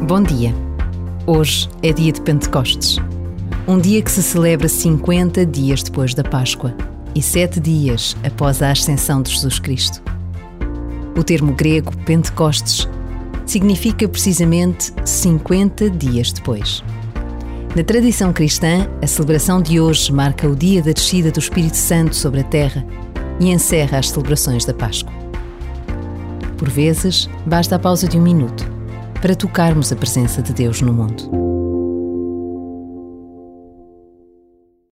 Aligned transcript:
Bom 0.00 0.22
dia. 0.22 0.54
Hoje 1.26 1.68
é 1.82 1.92
dia 1.92 2.12
de 2.12 2.20
Pentecostes. 2.20 2.98
Um 3.66 3.78
dia 3.78 4.00
que 4.00 4.10
se 4.10 4.22
celebra 4.22 4.68
50 4.68 5.44
dias 5.44 5.82
depois 5.82 6.14
da 6.14 6.22
Páscoa 6.22 6.72
e 7.16 7.20
sete 7.20 7.58
dias 7.58 8.16
após 8.24 8.62
a 8.62 8.70
ascensão 8.70 9.20
de 9.20 9.32
Jesus 9.32 9.58
Cristo. 9.58 10.00
O 11.16 11.24
termo 11.24 11.52
grego 11.52 11.94
Pentecostes 12.06 12.88
significa 13.44 14.08
precisamente 14.08 14.94
50 15.04 15.90
dias 15.90 16.32
depois. 16.32 16.82
Na 17.74 17.82
tradição 17.82 18.32
cristã, 18.32 18.88
a 19.02 19.06
celebração 19.06 19.60
de 19.60 19.80
hoje 19.80 20.12
marca 20.12 20.48
o 20.48 20.54
dia 20.54 20.80
da 20.80 20.92
descida 20.92 21.32
do 21.32 21.40
Espírito 21.40 21.76
Santo 21.76 22.14
sobre 22.14 22.40
a 22.40 22.44
terra 22.44 22.86
e 23.40 23.50
encerra 23.50 23.98
as 23.98 24.10
celebrações 24.10 24.64
da 24.64 24.72
Páscoa. 24.72 25.12
Por 26.56 26.70
vezes, 26.70 27.28
basta 27.44 27.74
a 27.74 27.78
pausa 27.80 28.06
de 28.06 28.16
um 28.16 28.22
minuto 28.22 28.77
para 29.20 29.34
tocarmos 29.34 29.92
a 29.92 29.96
presença 29.96 30.42
de 30.42 30.52
Deus 30.52 30.80
no 30.80 30.92
mundo. 30.92 31.47